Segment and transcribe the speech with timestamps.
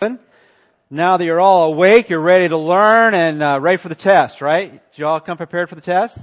[0.00, 4.40] Now that you're all awake, you're ready to learn and uh, ready for the test,
[4.40, 4.70] right?
[4.70, 6.20] Did you all come prepared for the test?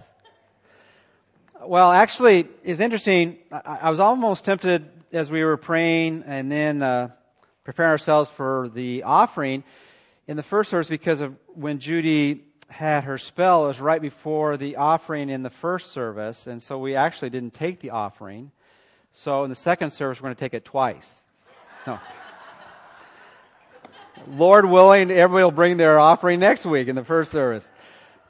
[1.61, 3.37] Well, actually, it's interesting.
[3.51, 7.09] I, I was almost tempted as we were praying and then uh,
[7.65, 9.65] preparing ourselves for the offering
[10.25, 13.65] in the first service because of when Judy had her spell.
[13.65, 17.53] It was right before the offering in the first service, and so we actually didn't
[17.53, 18.51] take the offering.
[19.11, 21.09] So in the second service, we're going to take it twice.
[21.85, 21.99] No.
[24.27, 27.69] Lord willing, everybody will bring their offering next week in the first service.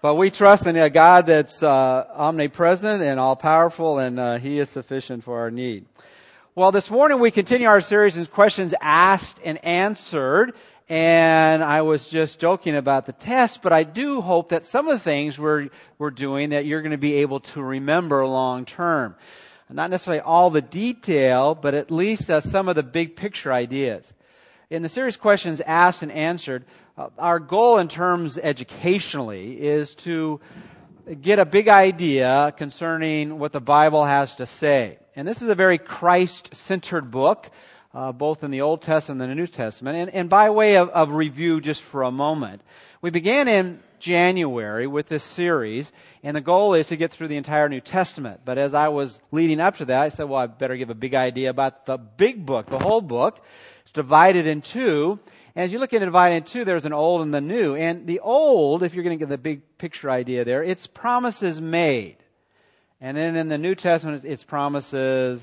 [0.02, 4.60] But we trust in a God that's uh, omnipresent and all powerful, and uh, He
[4.60, 5.86] is sufficient for our need.
[6.54, 10.54] Well, this morning we continue our series in questions asked and answered.
[10.88, 14.94] And I was just joking about the test, but I do hope that some of
[14.94, 19.16] the things we're, we're doing that you're going to be able to remember long term.
[19.68, 24.14] Not necessarily all the detail, but at least uh, some of the big picture ideas
[24.70, 26.66] in the series questions asked and answered,
[26.98, 30.40] uh, our goal in terms educationally is to
[31.22, 34.98] get a big idea concerning what the Bible has to say.
[35.16, 37.50] And this is a very Christ-centered book,
[37.94, 39.98] uh, both in the Old Testament and the New Testament.
[39.98, 42.62] And, and by way of, of review, just for a moment,
[43.02, 45.92] we began in January with this series,
[46.24, 48.42] and the goal is to get through the entire New Testament.
[48.44, 50.96] But as I was leading up to that, I said, well, I better give a
[50.96, 53.44] big idea about the big book, the whole book
[53.96, 55.20] divided in two.
[55.56, 57.76] And as you look at divided in two, there's an old and the new.
[57.76, 61.60] And the old, if you're going to get the big picture idea there, it's promises
[61.60, 62.18] made.
[63.02, 65.42] And then in the New Testament, it's promises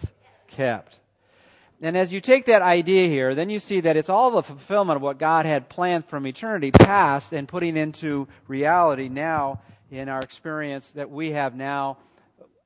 [0.48, 1.00] kept.
[1.80, 4.96] And as you take that idea here, then you see that it's all the fulfillment
[4.96, 10.20] of what God had planned from eternity past and putting into reality now in our
[10.20, 11.98] experience that we have now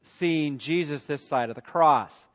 [0.02, 2.26] seeing Jesus this side of the cross.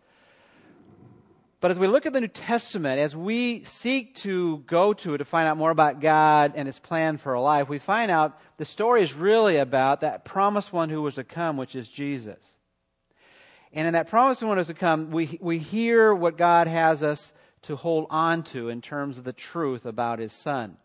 [1.61, 5.19] But as we look at the New Testament, as we seek to go to it
[5.19, 8.39] to find out more about God and His plan for our life, we find out
[8.57, 12.43] the story is really about that promised one who was to come, which is Jesus.
[13.71, 17.03] And in that promised one who was to come, we, we hear what God has
[17.03, 20.77] us to hold on to in terms of the truth about His Son.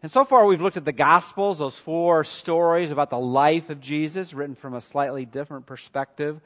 [0.00, 3.80] And so far we've looked at the Gospels, those four stories about the life of
[3.80, 6.40] Jesus written from a slightly different perspective.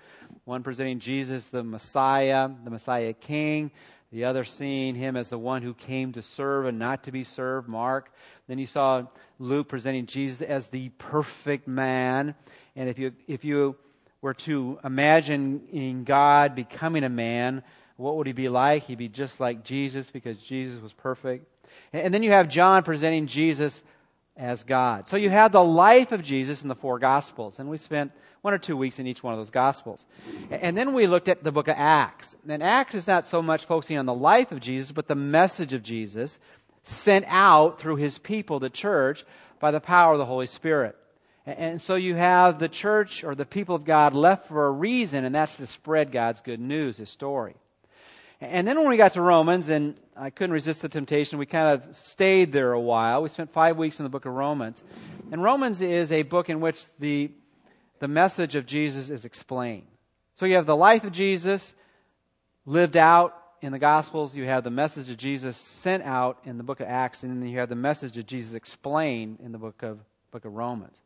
[0.45, 3.71] One presenting Jesus the Messiah, the Messiah King.
[4.11, 7.25] The other seeing him as the one who came to serve and not to be
[7.25, 8.11] served, Mark.
[8.47, 9.07] Then you saw
[9.39, 12.35] Luke presenting Jesus as the perfect man.
[12.75, 13.77] And if you, if you
[14.23, 17.63] were to imagine in God becoming a man,
[17.97, 18.85] what would he be like?
[18.85, 21.47] He'd be just like Jesus because Jesus was perfect.
[21.93, 23.83] And then you have John presenting Jesus
[24.37, 25.09] as God.
[25.09, 27.59] So you have the life of Jesus in the four Gospels.
[27.59, 30.05] And we spent one or two weeks in each one of those Gospels.
[30.51, 32.35] And then we looked at the book of Acts.
[32.49, 35.73] And Acts is not so much focusing on the life of Jesus, but the message
[35.73, 36.39] of Jesus
[36.83, 39.25] sent out through his people, the church,
[39.61, 40.97] by the power of the Holy Spirit.
[41.45, 45.25] And so you have the church or the people of God left for a reason,
[45.25, 47.55] and that's to spread God's good news, his story.
[48.43, 51.69] And then when we got to Romans, and I couldn't resist the temptation, we kind
[51.69, 53.23] of stayed there a while.
[53.23, 54.83] We spent five weeks in the book of Romans.
[55.31, 57.31] And Romans is a book in which the,
[58.01, 59.87] the message of Jesus is explained.
[60.35, 61.73] So you have the life of Jesus
[62.67, 66.65] lived out in the Gospels, you have the message of Jesus sent out in the
[66.65, 69.85] book of Acts, and then you have the message of Jesus explained in the book
[69.85, 70.01] of,
[70.33, 71.01] book of Romans.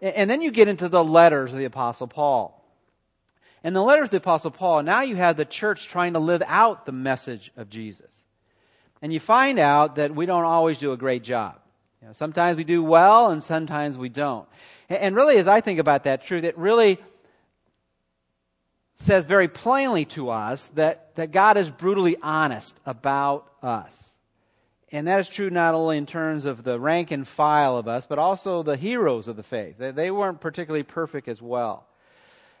[0.00, 2.61] And then you get into the letters of the Apostle Paul.
[3.64, 6.42] In the letters of the Apostle Paul, now you have the church trying to live
[6.46, 8.12] out the message of Jesus.
[9.00, 11.58] And you find out that we don't always do a great job.
[12.00, 14.48] You know, sometimes we do well and sometimes we don't.
[14.88, 16.98] And really, as I think about that truth, it really
[18.94, 24.08] says very plainly to us that, that God is brutally honest about us.
[24.90, 28.06] And that is true not only in terms of the rank and file of us,
[28.06, 29.76] but also the heroes of the faith.
[29.78, 31.86] They, they weren't particularly perfect as well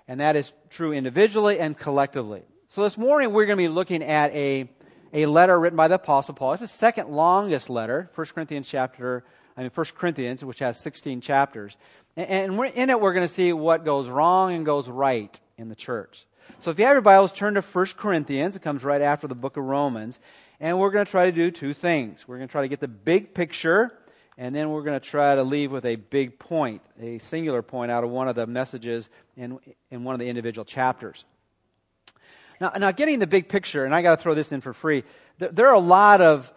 [0.08, 2.42] and that is true individually and collectively.
[2.68, 4.68] So this morning we're going to be looking at a,
[5.12, 6.54] a letter written by the Apostle Paul.
[6.54, 9.24] It's the second longest letter, 1 Corinthians chapter,
[9.56, 11.76] I mean 1 Corinthians, which has 16 chapters.
[12.16, 15.68] And, and in it we're going to see what goes wrong and goes right in
[15.68, 16.24] the church.
[16.62, 18.56] So if you have your Bibles, turn to 1 Corinthians.
[18.56, 20.18] It comes right after the book of Romans.
[20.60, 22.26] And we're going to try to do two things.
[22.26, 23.92] We're going to try to get the big picture
[24.42, 27.92] and then we're going to try to leave with a big point, a singular point
[27.92, 29.56] out of one of the messages in,
[29.92, 31.24] in one of the individual chapters.
[32.60, 35.04] Now, now getting the big picture, and I got to throw this in for free,
[35.38, 36.52] there, there are a lot of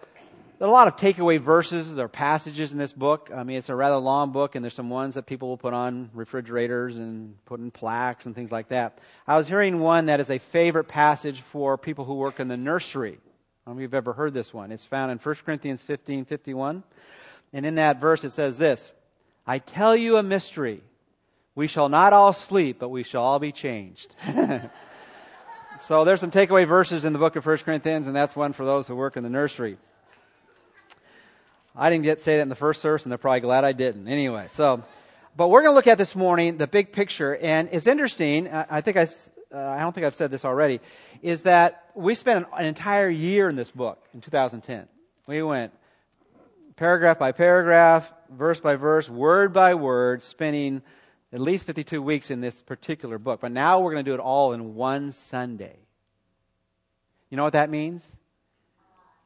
[0.58, 3.30] there are a lot of takeaway verses or passages in this book.
[3.36, 5.74] I mean, it's a rather long book, and there's some ones that people will put
[5.74, 8.98] on refrigerators and put in plaques and things like that.
[9.28, 12.58] I was hearing one that is a favorite passage for people who work in the
[12.58, 13.20] nursery
[13.66, 14.72] I don't know if you've ever heard this one.
[14.72, 16.84] It's found in 1 Corinthians 15 51.
[17.56, 18.92] And in that verse it says this
[19.48, 20.84] I tell you a mystery.
[21.56, 24.14] We shall not all sleep, but we shall all be changed.
[25.82, 28.66] so there's some takeaway verses in the book of 1 Corinthians, and that's one for
[28.66, 29.78] those who work in the nursery.
[31.74, 34.10] I didn't get say that in the first service, and they're probably glad I didn't.
[34.10, 34.84] Anyway, so,
[35.38, 38.50] but we're going to look at this morning the big picture, and it's interesting.
[38.50, 39.08] I think I,
[39.54, 40.82] uh, I don't think I've said this already,
[41.22, 44.90] is that we spent an entire year in this book in 2010.
[45.26, 45.72] We went
[46.76, 50.82] paragraph by paragraph, verse by verse, word by word, spending
[51.32, 53.42] at least 52 weeks in this particular book.
[53.42, 55.78] But now we're going to do it all in one Sunday.
[57.30, 58.06] You know what that means?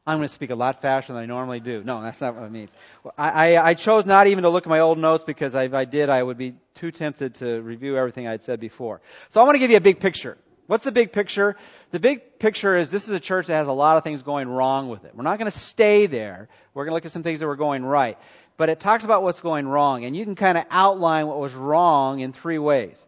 [0.06, 1.84] I'm going to speak a lot faster than I normally do.
[1.84, 2.70] No, that's not what it means.
[3.16, 5.84] I, I, I chose not even to look at my old notes because if I
[5.84, 9.02] did, I would be too tempted to review everything I'd said before.
[9.28, 10.38] So I want to give you a big picture.
[10.70, 11.56] What's the big picture?
[11.90, 14.48] The big picture is this is a church that has a lot of things going
[14.48, 15.14] wrong with it.
[15.14, 16.48] We're not going to stay there.
[16.74, 18.16] We're going to look at some things that were going right
[18.60, 20.04] but it talks about what's going wrong.
[20.04, 23.02] And you can kind of outline what was wrong in three ways.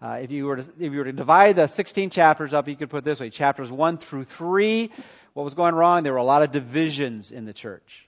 [0.00, 2.76] Uh, if, you were to, if you were to divide the 16 chapters up, you
[2.76, 4.92] could put this way chapters 1 through 3,
[5.32, 6.04] what was going wrong?
[6.04, 8.06] There were a lot of divisions in the church.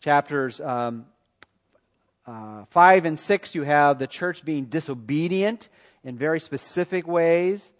[0.00, 1.06] Chapters um,
[2.26, 5.68] uh, 5 and 6, you have the church being disobedient
[6.02, 7.70] in very specific ways.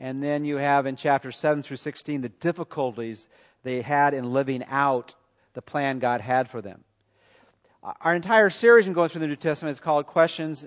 [0.00, 3.28] And then you have in chapters 7 through 16 the difficulties
[3.62, 5.14] they had in living out
[5.54, 6.84] the plan God had for them.
[8.00, 10.64] Our entire series in going through the New Testament is called Questions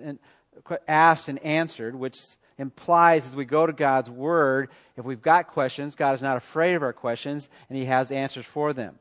[0.87, 2.17] Asked and Answered, which
[2.57, 6.75] implies as we go to God's Word, if we've got questions, God is not afraid
[6.75, 8.99] of our questions, and He has answers for them.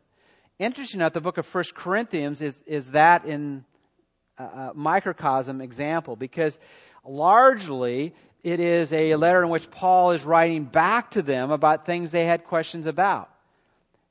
[0.59, 3.65] Interesting enough, the book of First Corinthians is, is that in
[4.39, 6.59] a microcosm example, because
[7.05, 8.15] largely
[8.47, 12.27] it is a letter in which Paul is writing back to them about things they
[12.27, 13.29] had questions about.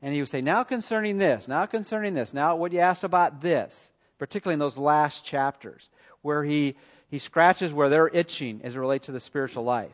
[0.01, 3.41] And he would say, now concerning this, now concerning this, now what you asked about
[3.41, 5.89] this particularly in those last chapters,
[6.21, 6.75] where he,
[7.09, 9.91] he scratches where they're itching as it relates to the spiritual life.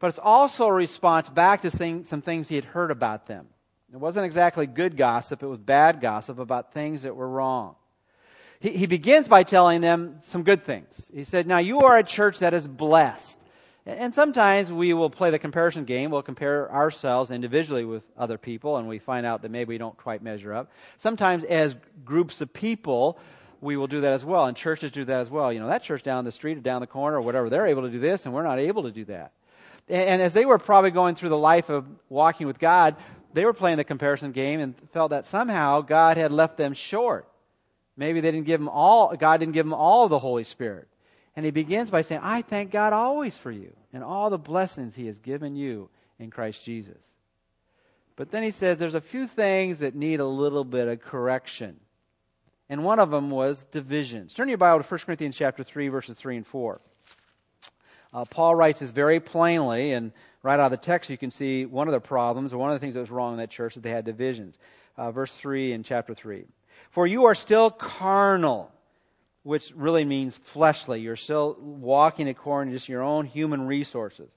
[0.00, 3.46] But it's also a response back to some things he had heard about them.
[3.92, 7.76] It wasn't exactly good gossip, it was bad gossip about things that were wrong.
[8.58, 10.88] He, he begins by telling them some good things.
[11.12, 13.38] He said, Now you are a church that is blessed.
[13.86, 16.10] And sometimes we will play the comparison game.
[16.10, 19.96] We'll compare ourselves individually with other people and we find out that maybe we don't
[19.96, 20.72] quite measure up.
[20.98, 23.16] Sometimes as groups of people,
[23.60, 24.46] we will do that as well.
[24.46, 25.52] And churches do that as well.
[25.52, 27.82] You know, that church down the street or down the corner or whatever, they're able
[27.82, 29.30] to do this and we're not able to do that.
[29.88, 32.96] And as they were probably going through the life of walking with God,
[33.34, 37.28] they were playing the comparison game and felt that somehow God had left them short.
[37.96, 40.88] Maybe they didn't give them all, God didn't give them all the Holy Spirit.
[41.36, 44.94] And he begins by saying, I thank God always for you and all the blessings
[44.94, 46.98] he has given you in Christ Jesus.
[48.16, 51.76] But then he says there's a few things that need a little bit of correction.
[52.70, 54.32] And one of them was divisions.
[54.32, 56.80] Turn your Bible to 1 Corinthians chapter 3, verses 3 and 4.
[58.14, 60.12] Uh, Paul writes this very plainly, and
[60.42, 62.74] right out of the text you can see one of the problems, or one of
[62.74, 64.58] the things that was wrong in that church, that they had divisions.
[64.96, 66.46] Uh, verse 3 in chapter 3.
[66.90, 68.72] For you are still carnal
[69.46, 71.00] which really means fleshly.
[71.00, 74.28] You're still walking according to just your own human resources.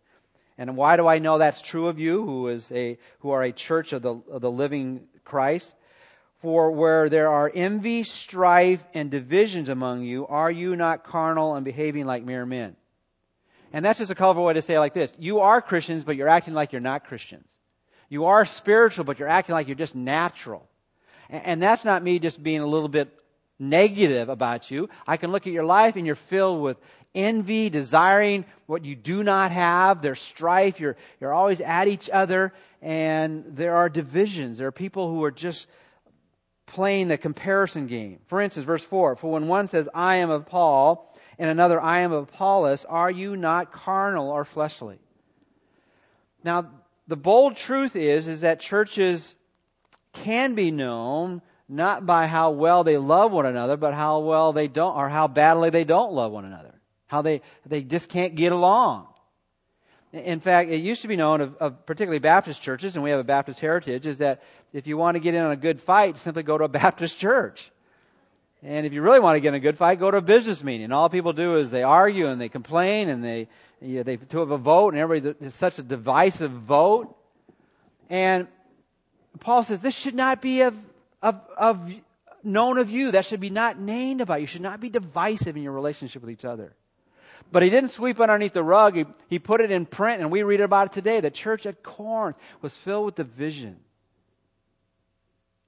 [0.56, 3.52] And why do I know that's true of you, who is a who are a
[3.52, 5.74] church of the of the living Christ?
[6.44, 11.66] For where there are envy, strife, and divisions among you, are you not carnal and
[11.66, 12.76] behaving like mere men?
[13.74, 15.12] And that's just a colorful way to say it like this.
[15.18, 17.50] You are Christians, but you're acting like you're not Christians.
[18.10, 20.68] You are spiritual, but you're acting like you're just natural.
[21.30, 23.19] And that's not me just being a little bit
[23.60, 24.90] negative about you.
[25.06, 26.78] I can look at your life and you're filled with
[27.14, 30.02] envy, desiring what you do not have.
[30.02, 30.80] There's strife.
[30.80, 34.58] You're, you're always at each other and there are divisions.
[34.58, 35.68] There are people who are just
[36.66, 38.20] playing the comparison game.
[38.28, 42.02] For instance, verse 4, for when one says, I am of Paul, and another, I
[42.02, 45.00] am of Apollos, are you not carnal or fleshly?
[46.44, 46.70] Now,
[47.08, 49.34] the bold truth is, is that churches
[50.14, 54.68] can be known not by how well they love one another, but how well they
[54.68, 56.74] don't, or how badly they don't love one another.
[57.06, 59.06] How they, they just can't get along.
[60.12, 63.20] In fact, it used to be known of, of, particularly Baptist churches, and we have
[63.20, 64.42] a Baptist heritage, is that
[64.74, 67.20] if you want to get in on a good fight, simply go to a Baptist
[67.20, 67.72] church.
[68.64, 70.64] And if you really want to get in a good fight, go to a business
[70.64, 70.86] meeting.
[70.86, 73.48] And all people do is they argue and they complain and they,
[73.80, 77.16] you know, they to have a vote, and everybody, it's such a divisive vote.
[78.10, 78.48] And
[79.40, 80.76] Paul says this should not be of
[81.22, 81.92] of, of
[82.44, 83.12] known of you.
[83.12, 84.48] That should be not named about you.
[84.48, 86.76] Should not be divisive in your relationship with each other.
[87.52, 88.96] But he didn't sweep underneath the rug.
[88.96, 91.20] He, he put it in print, and we read about it today.
[91.20, 93.78] The church at Corinth was filled with division.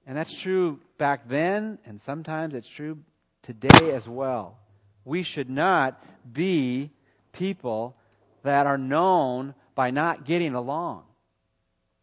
[0.06, 2.98] And that's true back then, and sometimes it's true
[3.42, 4.58] today as well.
[5.04, 6.90] We should not be
[7.32, 7.96] people
[8.42, 11.04] that are known by not getting along.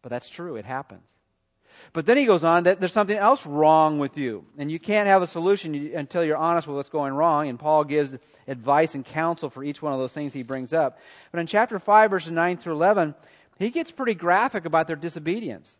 [0.02, 1.06] But that's true, it happens.
[1.92, 4.44] But then he goes on that there's something else wrong with you.
[4.58, 7.48] And you can't have a solution until you're honest with what's going wrong.
[7.48, 8.16] And Paul gives
[8.46, 10.98] advice and counsel for each one of those things he brings up.
[11.32, 13.14] But in chapter 5, verses 9 through 11,
[13.58, 15.76] he gets pretty graphic about their disobedience.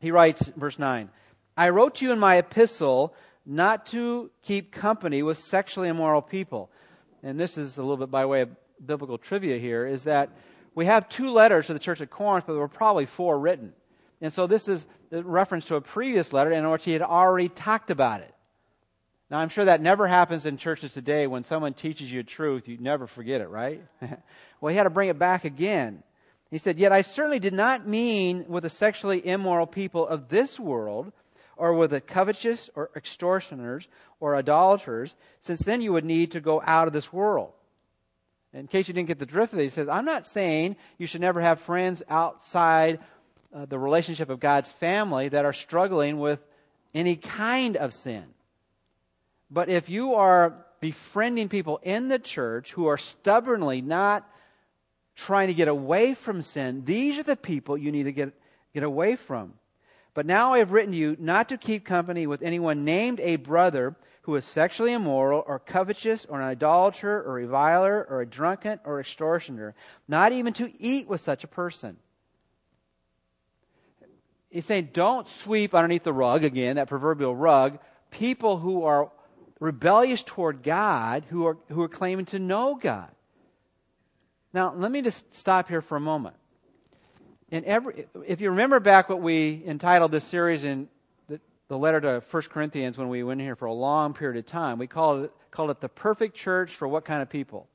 [0.00, 1.08] He writes, verse 9,
[1.56, 3.14] I wrote to you in my epistle
[3.46, 6.70] not to keep company with sexually immoral people.
[7.22, 8.50] And this is a little bit by way of
[8.84, 10.30] biblical trivia here, is that
[10.74, 13.72] we have two letters to the church at Corinth, but there were probably four written.
[14.22, 17.48] And so this is a reference to a previous letter in which he had already
[17.48, 18.32] talked about it.
[19.28, 21.26] Now, I'm sure that never happens in churches today.
[21.26, 23.82] When someone teaches you a truth, you never forget it, right?
[24.60, 26.04] well, he had to bring it back again.
[26.50, 30.60] He said, Yet I certainly did not mean with the sexually immoral people of this
[30.60, 31.12] world,
[31.56, 33.88] or with the covetous, or extortioners,
[34.20, 37.52] or idolaters, since then you would need to go out of this world.
[38.52, 41.06] In case you didn't get the drift of it, he says, I'm not saying you
[41.06, 43.00] should never have friends outside
[43.54, 46.40] uh, the relationship of God's family that are struggling with
[46.94, 48.24] any kind of sin.
[49.50, 54.28] But if you are befriending people in the church who are stubbornly not
[55.14, 58.32] trying to get away from sin, these are the people you need to get,
[58.72, 59.52] get away from.
[60.14, 63.96] But now I have written you not to keep company with anyone named a brother
[64.22, 68.80] who is sexually immoral or covetous or an idolater or a reviler or a drunkard
[68.84, 69.74] or extortioner,
[70.08, 71.96] not even to eat with such a person.
[74.52, 77.78] He's saying don't sweep underneath the rug, again, that proverbial rug,
[78.10, 79.10] people who are
[79.60, 83.08] rebellious toward God, who are, who are claiming to know God.
[84.52, 86.36] Now, let me just stop here for a moment.
[87.50, 90.88] In every, if you remember back what we entitled this series in
[91.28, 94.44] the, the letter to 1 Corinthians when we went here for a long period of
[94.44, 97.68] time, we called it, called it the perfect church for what kind of people?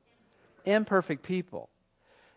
[0.64, 1.70] Imperfect people.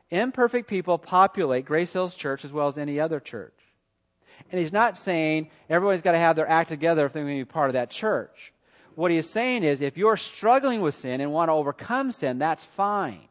[0.08, 3.52] Imperfect people populate Grace Hills Church as well as any other church.
[4.50, 7.44] And he's not saying everybody's got to have their act together if they're going to
[7.44, 8.52] be part of that church.
[8.94, 12.38] What he is saying is if you're struggling with sin and want to overcome sin,
[12.38, 13.28] that's fine.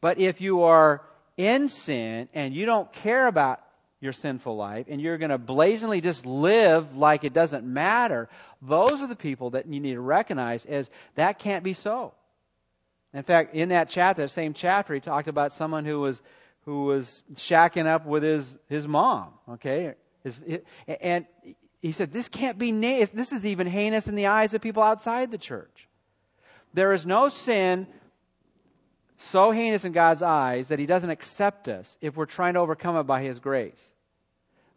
[0.00, 1.02] But if you are
[1.36, 3.60] in sin and you don't care about
[4.00, 8.28] your sinful life and you're going to blazingly just live like it doesn't matter,
[8.62, 12.12] those are the people that you need to recognize as that can't be so.
[13.12, 16.22] In fact, in that chapter, that same chapter, he talked about someone who was
[16.64, 19.32] who was shacking up with his his mom.
[19.48, 19.94] Okay,
[20.36, 20.60] his,
[21.00, 21.26] and
[21.80, 22.72] he said this can't be.
[22.72, 25.88] This is even heinous in the eyes of people outside the church.
[26.74, 27.86] There is no sin
[29.18, 32.96] so heinous in God's eyes that He doesn't accept us if we're trying to overcome
[32.96, 33.82] it by His grace.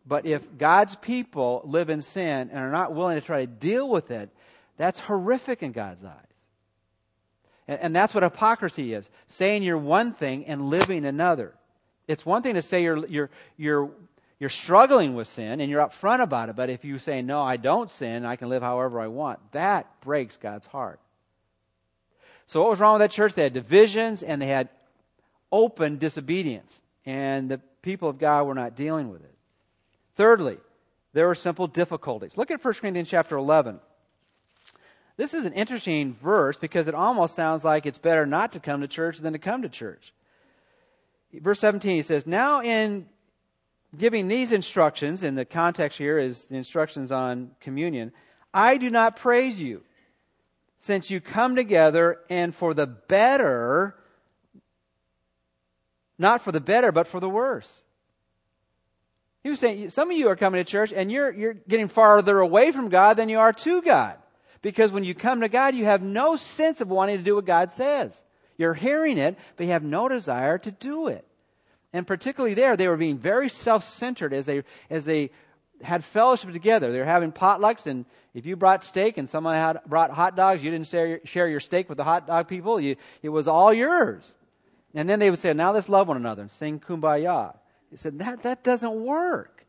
[0.06, 3.88] But if God's people live in sin and are not willing to try to deal
[3.88, 4.30] with it,
[4.78, 6.16] that's horrific in God's eyes.
[7.68, 11.54] And, and that's what hypocrisy is saying you're one thing and living another.
[12.08, 13.92] It's one thing to say you're, you're, you're,
[14.42, 17.58] you're struggling with sin and you're upfront about it, but if you say, no, I
[17.58, 21.00] don't sin, I can live however I want, that breaks God's heart.
[22.48, 23.36] So what was wrong with that church?
[23.36, 24.70] They had divisions and they had
[25.52, 26.82] open disobedience.
[27.06, 29.34] And the people of God were not dealing with it.
[30.16, 30.58] Thirdly,
[31.14, 32.32] there were simple difficulties.
[32.36, 33.80] Look at 1 Corinthians chapter 11.
[35.18, 38.82] This is an interesting verse because it almost sounds like it's better not to come
[38.82, 40.12] to church than to come to church.
[41.32, 43.06] Verse 17, he says, Now in
[43.98, 48.12] giving these instructions, in the context here is the instructions on communion,
[48.54, 49.82] I do not praise you
[50.78, 53.96] since you come together and for the better,
[56.18, 57.82] not for the better, but for the worse.
[59.44, 62.40] He was saying, some of you are coming to church and you're, you're getting farther
[62.40, 64.18] away from God than you are to God.
[64.62, 67.46] Because when you come to God, you have no sense of wanting to do what
[67.46, 68.22] God says.
[68.58, 71.26] You're hearing it, but you have no desire to do it.
[71.94, 75.32] And particularly there, they were being very self-centered as they, as they
[75.82, 76.92] had fellowship together.
[76.92, 80.64] They were having potlucks, and if you brought steak and someone had brought hot dogs,
[80.64, 82.80] you didn't share, share your steak with the hot dog people.
[82.80, 84.34] You, it was all yours.
[84.94, 87.56] And then they would say, now let's love one another and sing kumbaya.
[87.90, 89.66] He said, that, that doesn't work.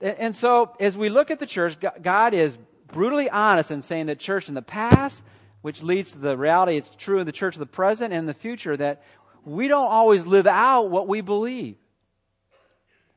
[0.00, 4.06] And, and so as we look at the church, God is brutally honest in saying
[4.06, 5.22] that church in the past,
[5.62, 8.34] which leads to the reality it's true in the church of the present and the
[8.34, 9.02] future, that
[9.44, 11.76] we don't always live out what we believe.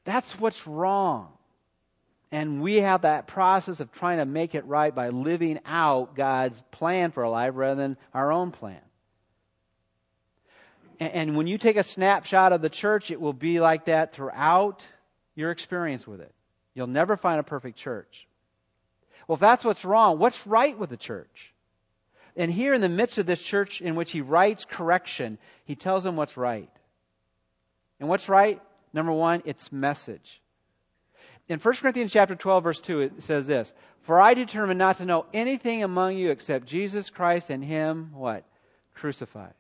[0.05, 1.29] That's what's wrong.
[2.31, 6.61] And we have that process of trying to make it right by living out God's
[6.71, 8.81] plan for our life rather than our own plan.
[10.99, 14.85] And, when you take a snapshot of the church, it will be like that throughout
[15.35, 16.33] your experience with it.
[16.73, 18.27] You'll never find a perfect church.
[19.27, 21.52] Well, if that's what's wrong, what's right with the church?
[22.35, 26.03] And here in the midst of this church in which he writes correction, he tells
[26.03, 26.69] them what's right.
[27.99, 28.61] And what's right?
[28.91, 30.41] Number one, it's message.
[31.47, 35.05] In 1 Corinthians chapter 12 verse 2, it says this, For I determined not to
[35.05, 38.45] know anything among you except Jesus Christ and Him, what?
[38.93, 39.53] Crucified.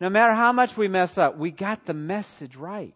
[0.00, 2.94] No matter how much we mess up, we got the message right.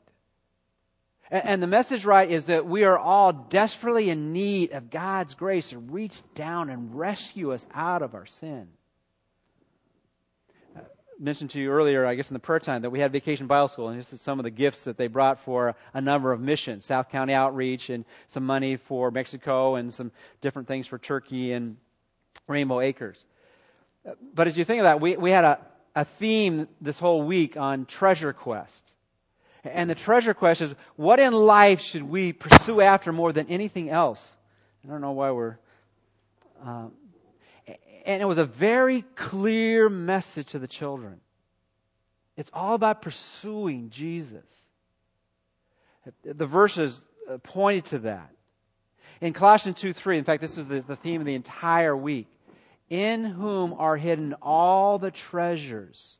[1.32, 5.70] And the message right is that we are all desperately in need of God's grace
[5.70, 8.68] to reach down and rescue us out of our sin.
[10.76, 10.80] I
[11.18, 13.68] mentioned to you earlier, I guess in the prayer time, that we had Vacation Bible
[13.68, 16.40] School, and this is some of the gifts that they brought for a number of
[16.42, 20.12] missions, South County Outreach, and some money for Mexico, and some
[20.42, 21.78] different things for Turkey and
[22.46, 23.24] Rainbow Acres.
[24.06, 25.58] Uh, but as you think of that, we, we had a,
[25.96, 28.92] a theme this whole week on treasure quest.
[29.64, 33.90] And the treasure question is what in life should we pursue after more than anything
[33.90, 34.28] else?
[34.85, 35.59] I don't know why we're.
[36.64, 36.87] Uh,
[38.04, 41.21] and it was a very clear message to the children.
[42.37, 44.45] It's all about pursuing Jesus.
[46.25, 47.04] The verses
[47.45, 48.31] pointed to that.
[49.21, 52.26] In Colossians 2 3, in fact, this is the, the theme of the entire week.
[52.90, 56.16] In whom are hidden all the treasures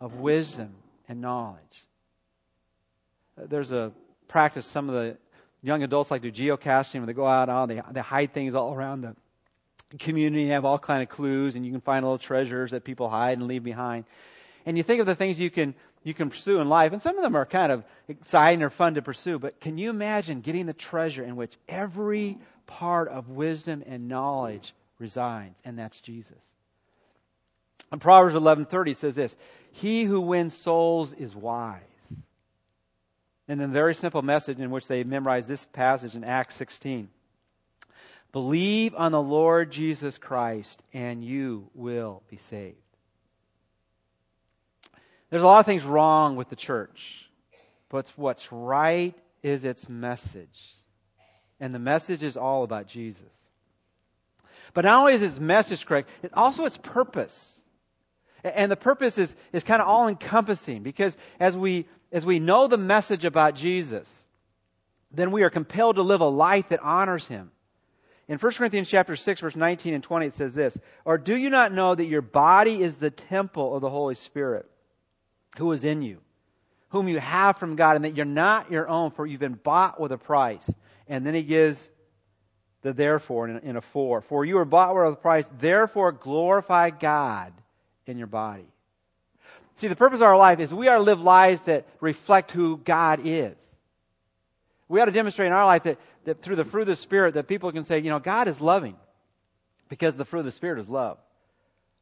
[0.00, 0.74] of wisdom
[1.08, 1.87] and knowledge
[3.46, 3.92] there's a
[4.26, 5.16] practice some of the
[5.62, 8.54] young adults like to do geocaching when they go out and they, they hide things
[8.54, 9.14] all around the
[9.98, 13.08] community they have all kind of clues and you can find little treasures that people
[13.08, 14.04] hide and leave behind.
[14.66, 17.16] And you think of the things you can you can pursue in life and some
[17.16, 20.66] of them are kind of exciting or fun to pursue but can you imagine getting
[20.66, 26.38] the treasure in which every part of wisdom and knowledge resides and that's jesus?
[27.90, 29.34] In proverbs 11.30 says this
[29.72, 31.82] he who wins souls is wise
[33.48, 37.08] and then, very simple message in which they memorized this passage in Acts 16.
[38.30, 42.76] Believe on the Lord Jesus Christ, and you will be saved.
[45.30, 47.30] There's a lot of things wrong with the church,
[47.88, 50.74] but what's right is its message.
[51.58, 53.22] And the message is all about Jesus.
[54.74, 57.62] But not only is its message correct, it's also its purpose.
[58.44, 62.66] And the purpose is, is kind of all encompassing because as we as we know
[62.66, 64.08] the message about Jesus,
[65.10, 67.50] then we are compelled to live a life that honors him.
[68.28, 71.48] In 1 Corinthians chapter 6 verse 19 and 20 it says this, Or do you
[71.48, 74.66] not know that your body is the temple of the Holy Spirit
[75.56, 76.18] who is in you,
[76.90, 79.98] whom you have from God, and that you're not your own, for you've been bought
[79.98, 80.68] with a price.
[81.06, 81.88] And then he gives
[82.82, 84.20] the therefore in, a four.
[84.20, 87.52] For you are bought with a price, therefore glorify God
[88.06, 88.68] in your body.
[89.78, 92.78] See, the purpose of our life is we are to live lives that reflect who
[92.78, 93.54] God is.
[94.88, 97.34] We ought to demonstrate in our life that, that through the fruit of the Spirit
[97.34, 98.96] that people can say, you know, God is loving
[99.88, 101.18] because the fruit of the Spirit is love.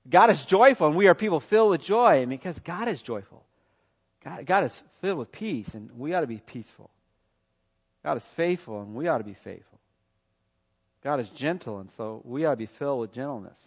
[0.08, 3.44] God is joyful and we are people filled with joy because God is joyful.
[4.24, 6.88] God, God is filled with peace and we ought to be peaceful.
[8.02, 9.78] God is faithful and we ought to be faithful.
[11.04, 13.58] God is gentle and so we ought to be filled with gentleness.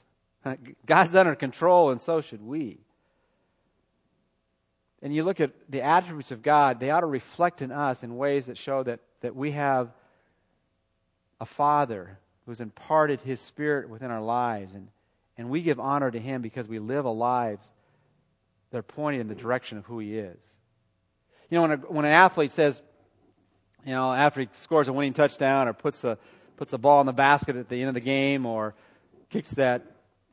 [0.88, 2.80] God's under control and so should we
[5.02, 8.18] and you look at the attributes of God, they ought to reflect in us in
[8.18, 9.90] ways that show that, that we have
[11.40, 14.74] a Father who's imparted His Spirit within our lives.
[14.74, 14.90] And,
[15.38, 17.66] and we give honor to Him because we live a lives
[18.72, 20.38] that are pointed in the direction of who He is.
[21.50, 22.82] You know, when, a, when an athlete says,
[23.86, 26.18] you know, after he scores a winning touchdown or puts a,
[26.58, 28.76] puts a ball in the basket at the end of the game or
[29.30, 29.84] kicks that,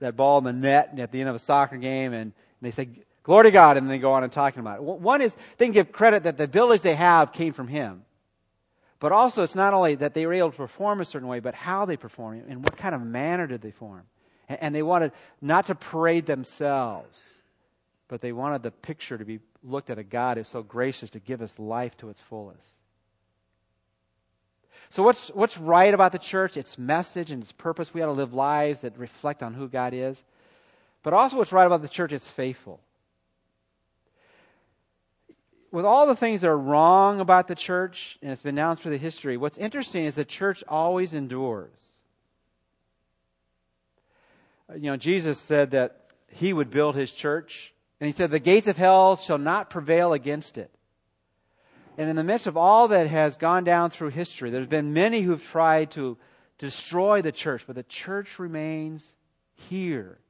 [0.00, 2.70] that ball in the net at the end of a soccer game and, and they
[2.70, 2.88] say,
[3.26, 4.82] Glory to God, and then they go on and talking about it.
[4.84, 8.04] One is they can give credit that the abilities they have came from Him.
[9.00, 11.52] But also, it's not only that they were able to perform a certain way, but
[11.52, 14.04] how they perform and what kind of manner did they form.
[14.48, 15.10] And they wanted
[15.40, 17.20] not to parade themselves,
[18.06, 21.18] but they wanted the picture to be looked at a God who's so gracious to
[21.18, 22.62] give us life to its fullest.
[24.88, 26.56] So what's, what's right about the church?
[26.56, 27.92] Its message and its purpose.
[27.92, 30.22] We ought to live lives that reflect on who God is.
[31.02, 32.78] But also what's right about the church, it's faithful
[35.76, 38.92] with all the things that are wrong about the church, and it's been announced through
[38.92, 41.78] the history, what's interesting is the church always endures.
[44.70, 48.38] Uh, you know, Jesus said that he would build his church, and he said, The
[48.38, 50.70] gates of hell shall not prevail against it.
[51.98, 55.20] And in the midst of all that has gone down through history, there's been many
[55.20, 56.16] who've tried to
[56.56, 59.04] destroy the church, but the church remains
[59.68, 60.20] here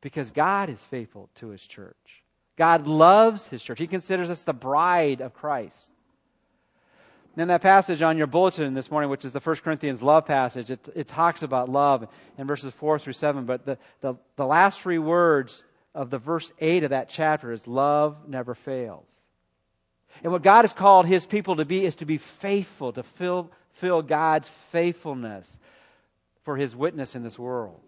[0.00, 2.23] because God is faithful to his church.
[2.56, 3.78] God loves his church.
[3.78, 5.90] He considers us the bride of Christ.
[7.34, 10.70] then that passage on your bulletin this morning, which is the 1 Corinthians love passage,
[10.70, 12.06] it, it talks about love
[12.38, 13.44] in verses 4 through 7.
[13.44, 15.64] But the, the, the last three words
[15.94, 19.06] of the verse 8 of that chapter is love never fails.
[20.22, 23.50] And what God has called His people to be is to be faithful, to fill,
[23.72, 25.48] fill God's faithfulness
[26.44, 27.80] for His witness in this world.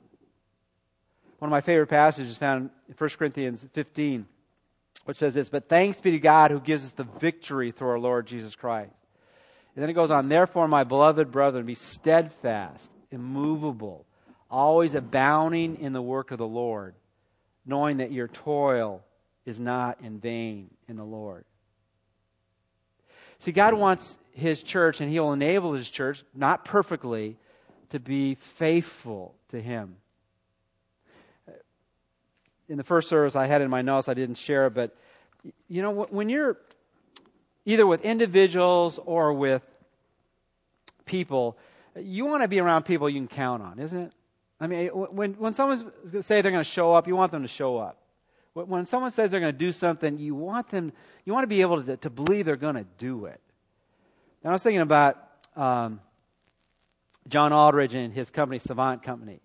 [1.39, 4.27] One of my favorite passages found in 1 Corinthians 15,
[5.07, 7.99] which says this, But thanks be to God who gives us the victory through our
[7.99, 8.93] Lord Jesus Christ.
[9.75, 14.05] And then it goes on, Therefore, my beloved brethren, be steadfast, immovable,
[14.51, 16.95] always abounding in the work of the Lord,
[17.65, 19.03] knowing that your toil
[19.45, 21.45] is not in vain in the Lord.
[23.39, 27.37] See, God wants His church, and He'll enable His church, not perfectly,
[27.91, 29.97] to be faithful to Him.
[32.69, 34.97] In the first service I had in my notes, I didn't share but
[35.69, 36.57] you know, when you're
[37.65, 39.63] either with individuals or with
[41.05, 41.57] people,
[41.97, 44.13] you want to be around people you can count on, isn't it?
[44.61, 47.49] I mean, when, when someone say they're going to show up, you want them to
[47.49, 47.99] show up.
[48.55, 50.93] When someone says they're going to do something, you want them,
[51.27, 53.39] you want to be able to, to believe they're going to do it.
[54.43, 55.19] And I was thinking about
[55.57, 56.01] um,
[57.29, 59.41] John Aldridge and his company, Savant Company.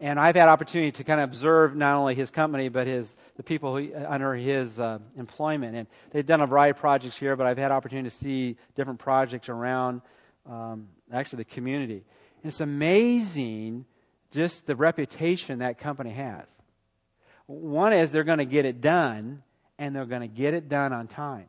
[0.00, 3.42] And I've had opportunity to kind of observe not only his company, but his, the
[3.42, 5.74] people who, under his uh, employment.
[5.74, 8.98] And they've done a variety of projects here, but I've had opportunity to see different
[8.98, 10.02] projects around
[10.48, 12.04] um, actually the community.
[12.42, 13.86] And it's amazing
[14.32, 16.44] just the reputation that company has.
[17.46, 19.42] One is they're going to get it done,
[19.78, 21.48] and they're going to get it done on time.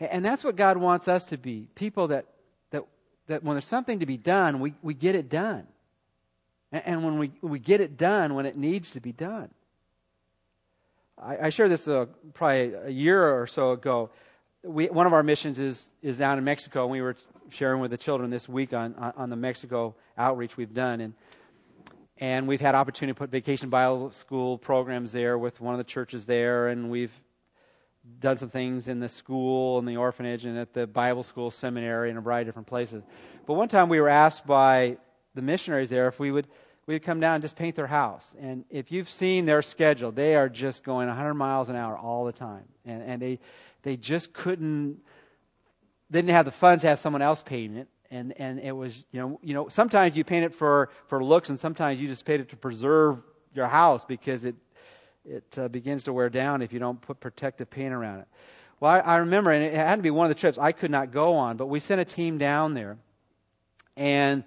[0.00, 2.26] And that's what God wants us to be people that,
[2.70, 2.84] that,
[3.26, 5.66] that when there's something to be done, we, we get it done.
[6.70, 9.48] And when we, we get it done when it needs to be done.
[11.20, 14.10] I, I shared this uh, probably a year or so ago.
[14.62, 17.16] We, one of our missions is, is down in Mexico, and we were
[17.48, 21.00] sharing with the children this week on, on, on the Mexico outreach we've done.
[21.00, 21.14] And,
[22.18, 25.84] and we've had opportunity to put vacation Bible school programs there with one of the
[25.84, 27.12] churches there, and we've
[28.20, 32.10] done some things in the school and the orphanage and at the Bible school seminary
[32.10, 33.02] and a variety of different places.
[33.46, 34.98] But one time we were asked by
[35.38, 36.46] the missionaries there if we would
[36.88, 38.26] we would come down and just paint their house.
[38.40, 42.24] And if you've seen their schedule, they are just going 100 miles an hour all
[42.24, 43.40] the time, and and they
[43.82, 44.98] they just couldn't.
[46.10, 49.04] They didn't have the funds to have someone else paint it, and and it was
[49.12, 52.24] you know you know sometimes you paint it for for looks, and sometimes you just
[52.24, 53.18] paint it to preserve
[53.54, 54.56] your house because it
[55.26, 58.28] it uh, begins to wear down if you don't put protective paint around it.
[58.80, 60.90] Well, I, I remember, and it had to be one of the trips I could
[60.90, 62.96] not go on, but we sent a team down there,
[63.94, 64.44] and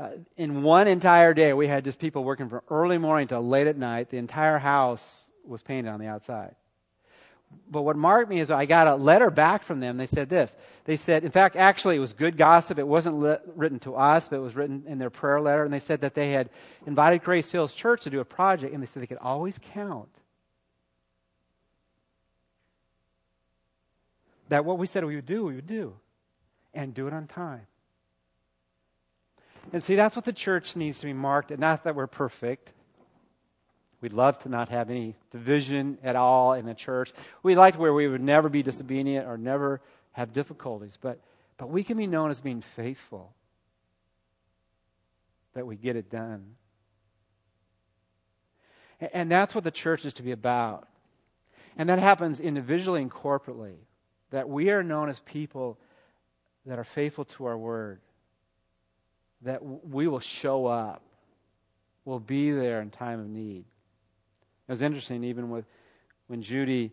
[0.00, 3.66] uh, in one entire day, we had just people working from early morning till late
[3.66, 4.08] at night.
[4.08, 6.54] The entire house was painted on the outside.
[7.68, 9.98] But what marked me is I got a letter back from them.
[9.98, 10.56] They said this.
[10.84, 12.78] They said, in fact, actually, it was good gossip.
[12.78, 15.64] It wasn't written to us, but it was written in their prayer letter.
[15.64, 16.48] And they said that they had
[16.86, 20.08] invited Grace Hills Church to do a project, and they said they could always count
[24.48, 25.94] that what we said we would do, we would do,
[26.72, 27.66] and do it on time.
[29.72, 31.50] And see, that's what the church needs to be marked.
[31.50, 32.72] And not that we're perfect.
[34.00, 37.12] We'd love to not have any division at all in the church.
[37.42, 39.80] We'd like where we would never be disobedient or never
[40.12, 40.98] have difficulties.
[41.00, 41.20] But,
[41.58, 43.32] but we can be known as being faithful,
[45.54, 46.56] that we get it done.
[49.00, 50.88] And, and that's what the church is to be about.
[51.76, 53.76] And that happens individually and corporately,
[54.30, 55.78] that we are known as people
[56.66, 58.00] that are faithful to our word
[59.42, 61.02] that we will show up.
[62.04, 63.64] We'll be there in time of need.
[64.68, 65.64] It was interesting, even with
[66.26, 66.92] when Judy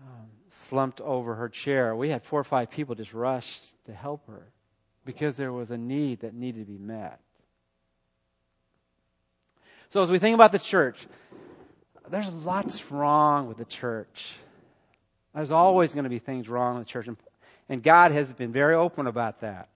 [0.00, 0.26] um,
[0.68, 4.48] slumped over her chair, we had four or five people just rush to help her
[5.04, 7.20] because there was a need that needed to be met.
[9.90, 11.06] So, as we think about the church,
[12.10, 14.34] there's lots wrong with the church.
[15.34, 17.08] There's always going to be things wrong with the church.
[17.68, 19.68] And God has been very open about that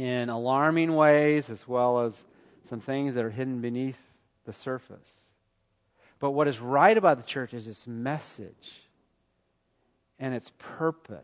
[0.00, 2.24] in alarming ways as well as
[2.70, 3.98] some things that are hidden beneath
[4.46, 5.12] the surface.
[6.18, 8.86] But what is right about the church is its message
[10.18, 11.20] and its purpose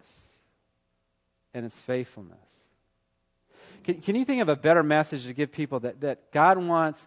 [1.55, 2.37] and its faithfulness.
[3.85, 7.07] Can, can you think of a better message to give people that, that God wants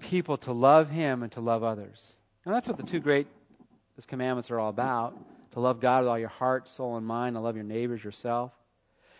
[0.00, 2.14] people to love Him and to love others?
[2.46, 3.26] And that's what the two great
[4.06, 5.18] commandments are all about
[5.52, 8.52] to love God with all your heart, soul, and mind, to love your neighbors, yourself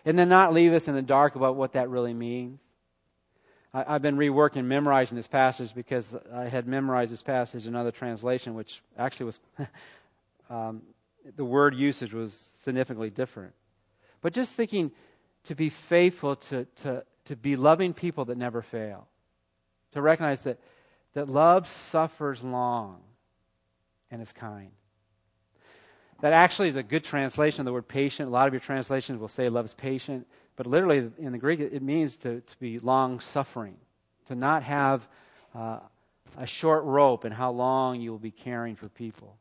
[0.05, 2.61] and then not leave us in the dark about what that really means.
[3.73, 7.91] I, have been reworking, memorizing this passage because I had memorized this passage in another
[7.91, 9.39] translation, which actually was
[10.51, 10.83] um,
[11.37, 13.53] the word usage was significantly different.
[14.21, 14.93] But just thinking
[15.45, 19.09] to be faithful, to, to, to be loving people that never fail,
[19.93, 20.59] to recognize that,
[21.15, 23.01] that love suffers long
[24.11, 24.71] and is kind.
[26.25, 28.31] That actually is a good translation of the word patient.
[28.31, 31.61] A lot of your translations will say love is patient, but literally in the Greek
[31.61, 33.77] it means to, to be long suffering,
[34.29, 35.07] to not have
[35.55, 35.81] uh,
[36.39, 39.37] a short rope and how long you will be caring for people.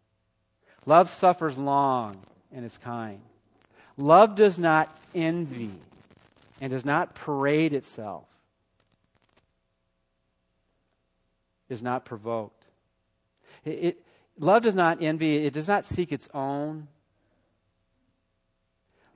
[0.86, 2.18] Love suffers long
[2.52, 3.22] and is kind.
[3.96, 5.72] Love does not envy
[6.60, 8.26] and does not parade itself,
[11.70, 12.66] is not provoked.
[13.64, 14.04] It, it,
[14.38, 16.88] love does not envy, it does not seek its own.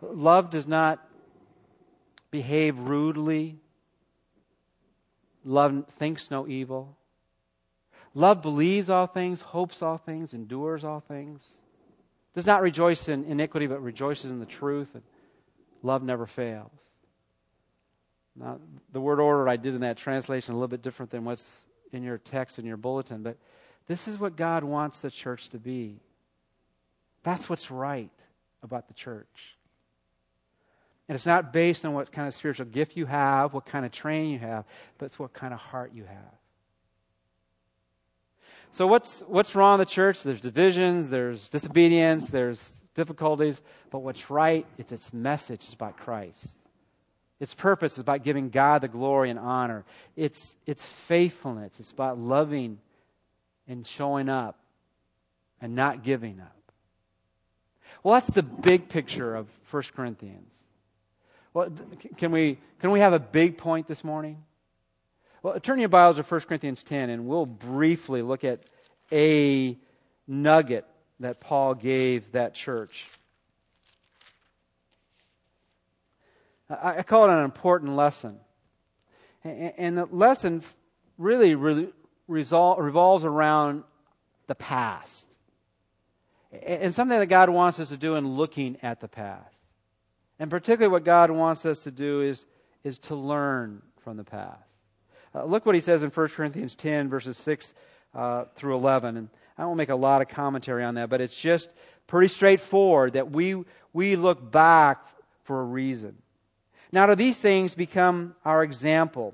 [0.01, 1.07] Love does not
[2.31, 3.57] behave rudely.
[5.43, 6.95] Love thinks no evil.
[8.13, 11.45] Love believes all things, hopes all things, endures all things.
[12.35, 14.89] Does not rejoice in iniquity, but rejoices in the truth.
[14.93, 15.03] And
[15.83, 16.71] love never fails.
[18.35, 18.59] Now,
[18.91, 21.47] the word order I did in that translation a little bit different than what's
[21.91, 23.37] in your text in your bulletin, but
[23.87, 25.99] this is what God wants the church to be.
[27.23, 28.11] That's what's right
[28.61, 29.55] about the church.
[31.07, 33.91] And it's not based on what kind of spiritual gift you have, what kind of
[33.91, 34.65] training you have,
[34.97, 36.33] but it's what kind of heart you have.
[38.73, 40.21] So what's what's wrong in the church?
[40.21, 42.61] There's divisions, there's disobedience, there's
[42.93, 46.45] difficulties, but what's right it's its message is about Christ.
[47.39, 49.85] Its purpose is about giving God the glory and honor.
[50.15, 51.73] It's its faithfulness.
[51.79, 52.79] It's about loving
[53.67, 54.59] and showing up
[55.61, 56.55] and not giving up.
[58.03, 60.49] Well, that's the big picture of 1 Corinthians.
[61.53, 61.71] Well,
[62.17, 64.43] can we, can we have a big point this morning?
[65.41, 68.61] Well, turn your Bibles to 1 Corinthians 10, and we'll briefly look at
[69.11, 69.77] a
[70.27, 70.85] nugget
[71.19, 73.07] that Paul gave that church.
[76.69, 78.39] I call it an important lesson.
[79.43, 80.63] And the lesson
[81.17, 81.89] really really
[82.27, 83.83] revolves around
[84.47, 85.25] the past.
[86.51, 89.55] And something that God wants us to do in looking at the past.
[90.39, 92.45] And particularly what God wants us to do is,
[92.83, 94.61] is to learn from the past.
[95.35, 97.73] Uh, look what he says in 1 Corinthians 10, verses 6
[98.15, 99.17] uh, through 11.
[99.17, 101.69] And I won't make a lot of commentary on that, but it's just
[102.07, 103.63] pretty straightforward that we,
[103.93, 105.05] we look back
[105.43, 106.15] for a reason.
[106.91, 109.33] Now, do these things become our example,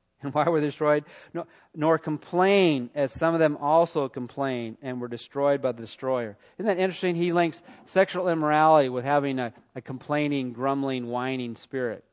[0.23, 1.05] And why were they destroyed?
[1.33, 6.37] No, nor complain as some of them also complained and were destroyed by the destroyer.
[6.59, 7.15] Isn't that interesting?
[7.15, 12.03] He links sexual immorality with having a, a complaining, grumbling, whining spirit.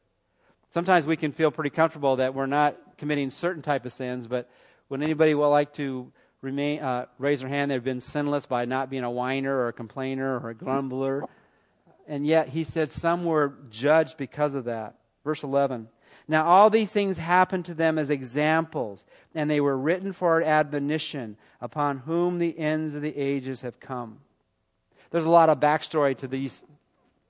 [0.70, 4.48] Sometimes we can feel pretty comfortable that we're not committing certain type of sins, but
[4.88, 7.70] would anybody well like to remain, uh, raise their hand?
[7.70, 11.24] They've been sinless by not being a whiner or a complainer or a grumbler.
[12.06, 14.94] And yet he said some were judged because of that.
[15.24, 15.88] Verse 11.
[16.28, 21.38] Now all these things happened to them as examples, and they were written for admonition,
[21.60, 24.18] upon whom the ends of the ages have come.
[25.10, 26.60] There's a lot of backstory to these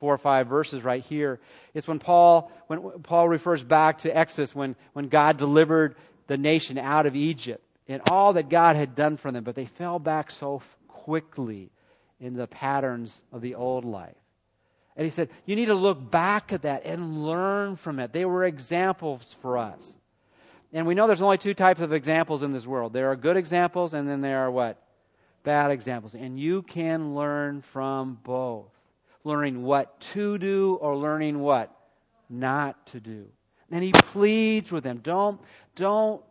[0.00, 1.40] four or five verses right here.
[1.74, 6.76] It's when Paul, when Paul refers back to Exodus, when, when God delivered the nation
[6.76, 10.30] out of Egypt and all that God had done for them, but they fell back
[10.30, 11.70] so quickly
[12.20, 14.14] in the patterns of the old life.
[14.98, 18.12] And he said, You need to look back at that and learn from it.
[18.12, 19.94] They were examples for us.
[20.72, 23.36] And we know there's only two types of examples in this world there are good
[23.36, 24.82] examples, and then there are what?
[25.44, 26.14] Bad examples.
[26.14, 28.72] And you can learn from both.
[29.22, 31.74] Learning what to do or learning what
[32.28, 33.26] not to do.
[33.70, 35.40] And he pleads with them don't,
[35.76, 36.22] don't,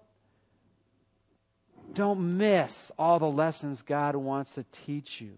[1.93, 5.37] don't miss all the lessons God wants to teach you.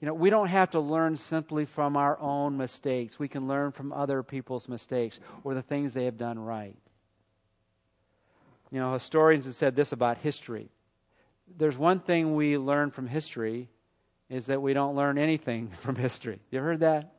[0.00, 3.18] You know, we don't have to learn simply from our own mistakes.
[3.18, 6.76] We can learn from other people's mistakes or the things they have done right.
[8.70, 10.68] You know, historians have said this about history.
[11.56, 13.68] There's one thing we learn from history
[14.28, 16.38] is that we don't learn anything from history.
[16.50, 17.12] You ever heard that?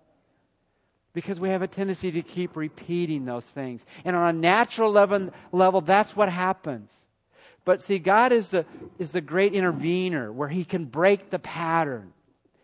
[1.11, 3.83] Because we have a tendency to keep repeating those things.
[4.05, 6.93] And on a natural level, level that's what happens.
[7.65, 8.65] But see, God is the,
[8.99, 12.13] is the great intervener where He can break the pattern.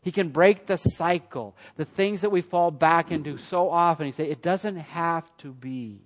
[0.05, 4.05] He can break the cycle, the things that we fall back into so often.
[4.05, 5.99] He say it doesn't have to be.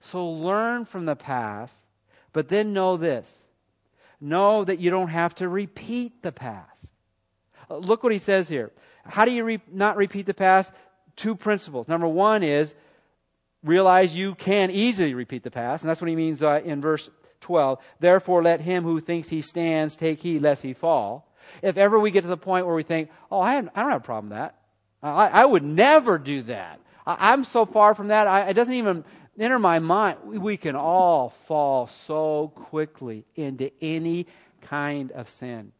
[0.00, 1.74] So learn from the past,
[2.32, 3.30] but then know this.
[4.22, 6.80] Know that you don't have to repeat the past.
[7.68, 8.72] Uh, look what he says here.
[9.04, 10.72] How do you re- not repeat the past?
[11.14, 11.86] Two principles.
[11.86, 12.74] Number one is
[13.62, 17.10] realize you can easily repeat the past, and that's what he means uh, in verse
[17.42, 17.80] 12.
[18.00, 21.30] Therefore, let him who thinks he stands take heed lest he fall.
[21.62, 24.00] If ever we get to the point where we think, oh, I, don't have a
[24.00, 24.56] problem with that.
[25.02, 26.80] I, I would never do that.
[27.06, 28.26] I, am so far from that.
[28.26, 29.04] I, it doesn't even
[29.38, 30.18] enter my mind.
[30.24, 34.26] We, we can all fall so quickly into any
[34.62, 35.72] kind of sin.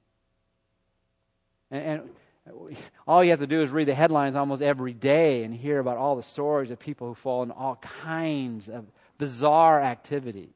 [1.70, 5.54] And, and all you have to do is read the headlines almost every day and
[5.54, 8.84] hear about all the stories of people who fall in all kinds of
[9.18, 10.50] bizarre activity.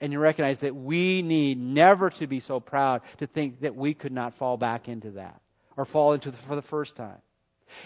[0.00, 3.94] And you recognize that we need never to be so proud to think that we
[3.94, 5.40] could not fall back into that
[5.76, 7.18] or fall into it for the first time.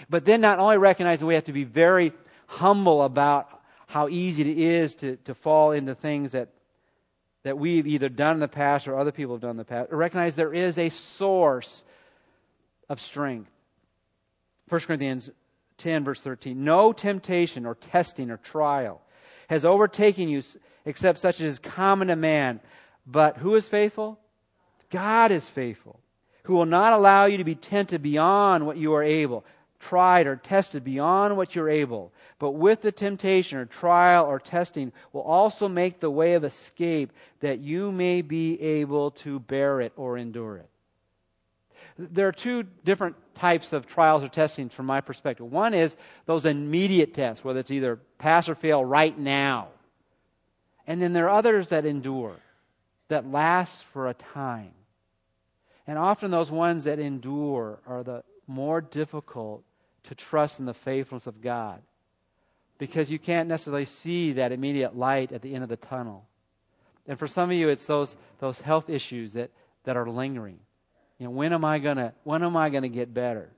[0.08, 2.12] But then not only recognize that we have to be very
[2.46, 3.48] humble about
[3.86, 6.48] how easy it is to, to fall into things that,
[7.44, 9.90] that we've either done in the past or other people have done in the past,
[9.92, 11.82] recognize there is a source
[12.88, 13.50] of strength.
[14.68, 15.30] 1 Corinthians
[15.78, 16.62] 10, verse 13.
[16.62, 19.00] No temptation or testing or trial
[19.48, 20.42] has overtaken you
[20.84, 22.60] except such as is common to man.
[23.06, 24.18] But who is faithful?
[24.90, 26.00] God is faithful,
[26.44, 29.44] who will not allow you to be tempted beyond what you are able,
[29.78, 32.12] tried or tested beyond what you're able.
[32.38, 37.12] But with the temptation or trial or testing will also make the way of escape
[37.40, 40.68] that you may be able to bear it or endure it.
[41.98, 45.50] There are two different types of trials or testings from my perspective.
[45.50, 49.68] One is those immediate tests, whether it's either pass or fail right now.
[50.90, 52.34] And then there are others that endure,
[53.06, 54.72] that last for a time.
[55.86, 59.62] And often those ones that endure are the more difficult
[60.02, 61.80] to trust in the faithfulness of God
[62.76, 66.26] because you can't necessarily see that immediate light at the end of the tunnel.
[67.06, 69.52] And for some of you, it's those, those health issues that,
[69.84, 70.58] that are lingering.
[71.20, 73.48] You know, when am I gonna when am I gonna get better?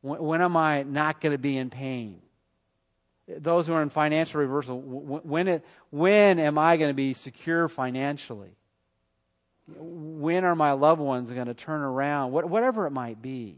[0.00, 2.22] When, when am I not gonna be in pain?
[3.26, 7.68] Those who are in financial reversal, when it, when am I going to be secure
[7.68, 8.50] financially?
[9.66, 12.32] When are my loved ones going to turn around?
[12.32, 13.56] whatever it might be.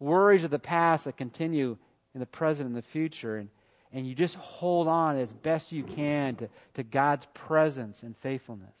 [0.00, 1.76] Worries of the past that continue
[2.14, 3.36] in the present and the future.
[3.36, 3.48] And,
[3.92, 8.74] and you just hold on as best you can to, to God's presence and faithfulness.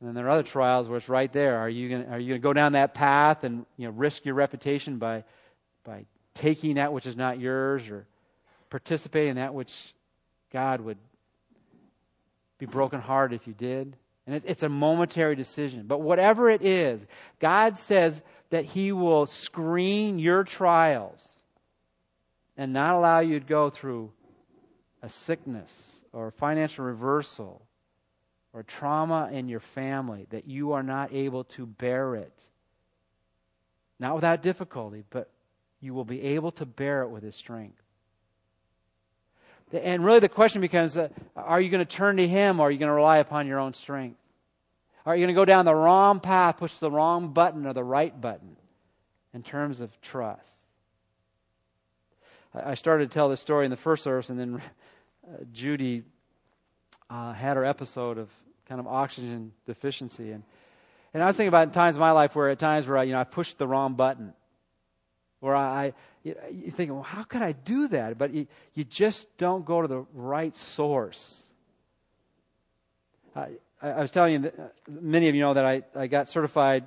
[0.00, 1.58] And then there are other trials where it's right there.
[1.58, 5.24] Are you going to go down that path and you know, risk your reputation by,
[5.84, 6.04] by
[6.36, 8.06] taking that which is not yours or
[8.70, 9.72] participating in that which
[10.52, 10.98] God would
[12.58, 13.96] be brokenhearted if you did?
[14.26, 15.84] And it, it's a momentary decision.
[15.86, 17.06] But whatever it is,
[17.40, 21.36] God says that He will screen your trials
[22.56, 24.12] and not allow you to go through
[25.02, 25.72] a sickness
[26.12, 27.62] or a financial reversal
[28.52, 32.32] or trauma in your family that you are not able to bear it.
[33.98, 35.30] Not without difficulty, but
[35.86, 37.80] you will be able to bear it with His strength.
[39.72, 42.70] And really, the question becomes uh, are you going to turn to Him or are
[42.70, 44.18] you going to rely upon your own strength?
[45.06, 47.84] Are you going to go down the wrong path, push the wrong button or the
[47.84, 48.56] right button
[49.32, 50.50] in terms of trust?
[52.52, 54.62] I started to tell this story in the first service, and then
[55.28, 56.02] uh, Judy
[57.08, 58.28] uh, had her episode of
[58.68, 60.32] kind of oxygen deficiency.
[60.32, 60.42] And,
[61.14, 63.12] and I was thinking about times in my life where at times where I, you
[63.12, 64.32] know, I pushed the wrong button.
[65.46, 65.92] Where I,
[66.24, 68.18] you, you think, well, how could I do that?
[68.18, 71.40] But you, you just don't go to the right source.
[73.36, 76.28] I, I was telling you, that, uh, many of you know that I, I got
[76.28, 76.82] certified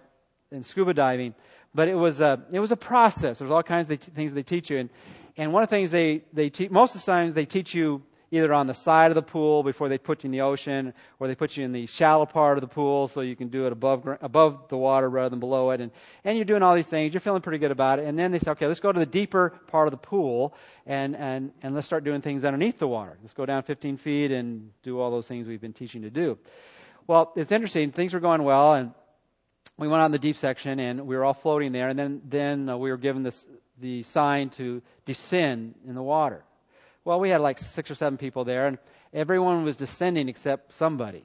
[0.51, 1.35] in scuba diving,
[1.73, 3.39] but it was a, it was a process.
[3.39, 4.79] There's all kinds of things they teach you.
[4.79, 4.89] And,
[5.37, 8.03] and one of the things they, they teach, most of the times they teach you
[8.31, 11.27] either on the side of the pool before they put you in the ocean, or
[11.27, 13.71] they put you in the shallow part of the pool so you can do it
[13.71, 15.81] above above the water rather than below it.
[15.81, 15.91] And
[16.23, 17.13] and you're doing all these things.
[17.13, 18.05] You're feeling pretty good about it.
[18.05, 20.53] And then they say, okay, let's go to the deeper part of the pool
[20.85, 23.17] and and and let's start doing things underneath the water.
[23.21, 26.37] Let's go down 15 feet and do all those things we've been teaching to do.
[27.07, 27.91] Well, it's interesting.
[27.91, 28.91] Things were going well, and
[29.77, 31.89] we went on the deep section, and we were all floating there.
[31.89, 33.45] And then then uh, we were given this
[33.79, 36.43] the sign to descend in the water.
[37.05, 38.77] Well, we had like six or seven people there, and
[39.13, 41.23] everyone was descending except somebody.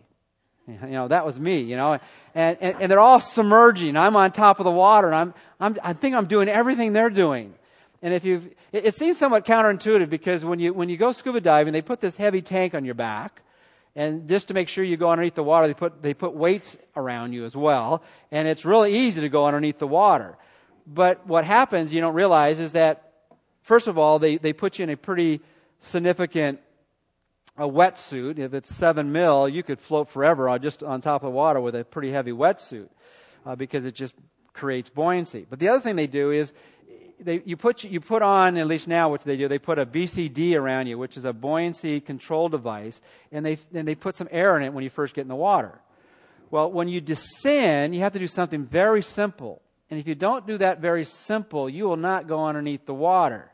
[0.66, 1.98] You know, that was me, you know,
[2.34, 3.98] and, and, and they're all submerging.
[3.98, 7.10] I'm on top of the water, and I'm, I'm, I think I'm doing everything they're
[7.10, 7.52] doing.
[8.00, 11.40] And if you've, it, it seems somewhat counterintuitive because when you, when you go scuba
[11.40, 13.42] diving, they put this heavy tank on your back,
[13.96, 16.76] And just to make sure you go underneath the water, they put, they put weights
[16.96, 18.02] around you as well.
[18.32, 20.36] And it's really easy to go underneath the water.
[20.86, 23.12] But what happens, you don't realize, is that,
[23.62, 25.40] first of all, they, they put you in a pretty
[25.84, 26.60] significant
[27.56, 28.38] a wetsuit.
[28.38, 31.84] If it's seven mil, you could float forever just on top of water with a
[31.84, 32.88] pretty heavy wetsuit
[33.46, 34.14] uh, because it just
[34.52, 35.46] creates buoyancy.
[35.48, 36.52] But the other thing they do is
[37.20, 39.86] they, you put you put on at least now what they do they put a
[39.86, 44.28] BCD around you, which is a buoyancy control device, and they and they put some
[44.30, 45.80] air in it when you first get in the water.
[46.50, 50.46] Well, when you descend, you have to do something very simple, and if you don't
[50.46, 53.50] do that very simple, you will not go underneath the water.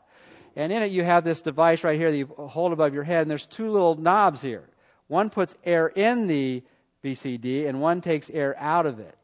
[0.55, 3.21] And in it, you have this device right here that you hold above your head,
[3.21, 4.67] and there's two little knobs here.
[5.07, 6.63] One puts air in the
[7.03, 9.17] BCD, and one takes air out of it.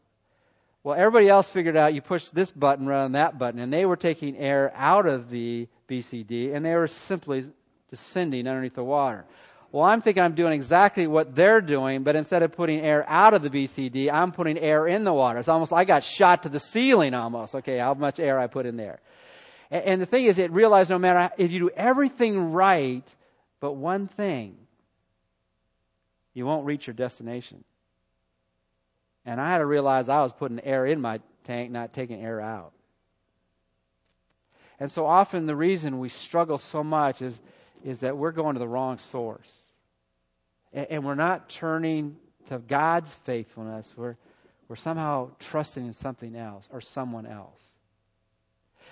[0.84, 3.86] Well, everybody else figured out you push this button rather than that button, and they
[3.86, 7.46] were taking air out of the BCD, and they were simply
[7.90, 9.26] descending underneath the water.
[9.72, 13.34] Well, I'm thinking I'm doing exactly what they're doing, but instead of putting air out
[13.34, 15.40] of the BCD, I'm putting air in the water.
[15.40, 17.54] It's almost, I got shot to the ceiling almost.
[17.54, 19.00] Okay, how much air I put in there.
[19.70, 23.04] And the thing is, it realized no matter if you do everything right,
[23.60, 24.56] but one thing,
[26.34, 27.64] you won't reach your destination.
[29.26, 32.40] And I had to realize I was putting air in my tank, not taking air
[32.40, 32.72] out.
[34.80, 37.42] And so often the reason we struggle so much is,
[37.84, 39.54] is that we're going to the wrong source.
[40.72, 42.16] And, and we're not turning
[42.48, 43.92] to God's faithfulness.
[43.98, 44.16] We're,
[44.70, 47.74] we're somehow trusting in something else or someone else.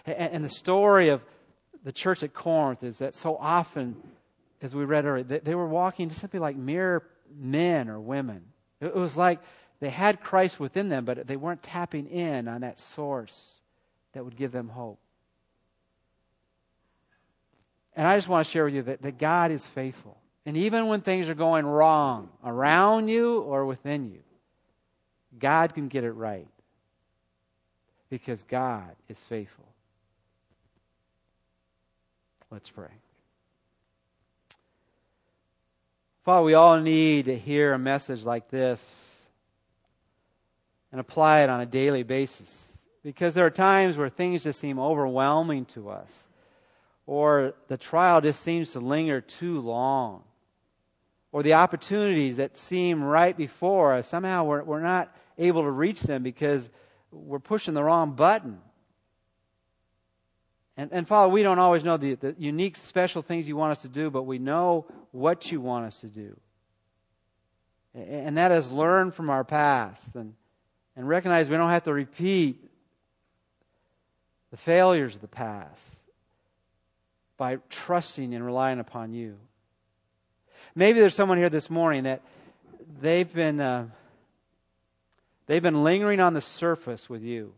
[0.05, 1.23] And, the story of
[1.83, 3.95] the church at Corinth is that so often,
[4.61, 7.03] as we read earlier, they, they were walking just simply like mere
[7.35, 8.43] men or women.
[8.81, 9.39] It was like
[9.79, 13.59] they had Christ within them, but they weren't tapping in on that source
[14.13, 14.99] that would give them hope.
[17.95, 20.17] And I just want to share with you that, that God is faithful.
[20.45, 24.19] And even when things are going wrong around you or within you,
[25.39, 26.47] God can get it right
[28.09, 29.65] because God is faithful.
[32.55, 32.87] Let's pray.
[36.23, 38.81] Father, we all need to hear a message like this
[40.89, 42.49] and apply it on a daily basis.
[43.03, 46.09] Because there are times where things just seem overwhelming to us,
[47.05, 50.23] or the trial just seems to linger too long,
[51.33, 56.03] or the opportunities that seem right before us, somehow we're, we're not able to reach
[56.03, 56.69] them because
[57.11, 58.61] we're pushing the wrong button.
[60.77, 63.81] And, and Father, we don't always know the, the unique, special things you want us
[63.83, 66.35] to do, but we know what you want us to do.
[67.93, 70.33] And that is learn from our past and
[70.95, 72.63] and recognize we don't have to repeat
[74.51, 75.87] the failures of the past
[77.37, 79.35] by trusting and relying upon you.
[80.73, 82.21] Maybe there's someone here this morning that
[83.01, 83.87] they've been uh,
[85.47, 87.53] they've been lingering on the surface with you.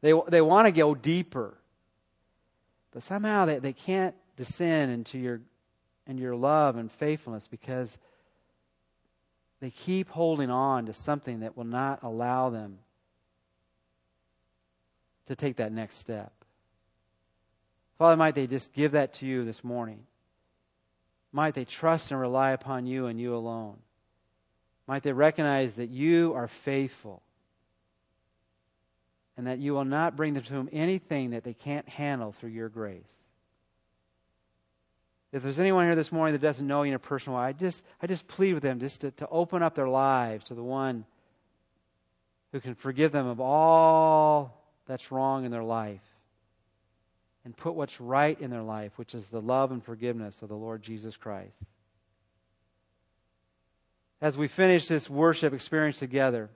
[0.00, 1.54] They they want to go deeper,
[2.92, 5.40] but somehow they, they can't descend into your
[6.06, 7.98] into your love and faithfulness because
[9.60, 12.78] they keep holding on to something that will not allow them
[15.26, 16.32] to take that next step.
[17.98, 19.98] Father, might they just give that to you this morning?
[21.32, 23.76] Might they trust and rely upon you and you alone?
[24.86, 27.22] Might they recognize that you are faithful
[29.38, 32.50] and that you will not bring them to them anything that they can't handle through
[32.50, 33.00] your grace?
[35.32, 37.52] If there's anyone here this morning that doesn't know you in a personal way, I
[37.52, 40.62] just, I just plead with them just to, to open up their lives to the
[40.62, 41.04] one
[42.50, 46.00] who can forgive them of all that's wrong in their life
[47.44, 50.56] and put what's right in their life, which is the love and forgiveness of the
[50.56, 51.54] Lord Jesus Christ.
[54.20, 56.50] As we finish this worship experience together,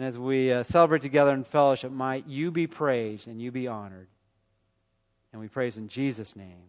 [0.00, 3.68] and as we uh, celebrate together in fellowship, might you be praised and you be
[3.68, 4.08] honored.
[5.30, 6.62] And we praise in Jesus' name.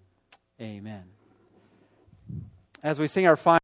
[0.59, 1.03] Amen.
[2.83, 3.59] As we sing our final